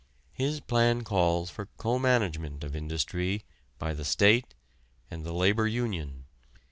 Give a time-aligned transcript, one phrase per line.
[0.33, 3.43] His plan calls for co management of industry
[3.77, 4.55] by the state
[5.11, 6.25] and the labor union.